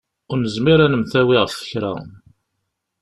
Ur 0.29 0.37
nezmir 0.39 0.79
ad 0.85 0.89
nemtawi 0.91 1.37
ɣef 1.39 1.53
kra. 1.69 1.93